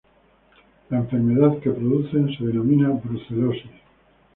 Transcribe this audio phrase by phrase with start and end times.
[0.89, 3.69] La enfermedad que producen se denomina brucelosis.